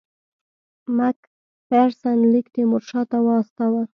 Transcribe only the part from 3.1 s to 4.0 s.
ته واستاوه.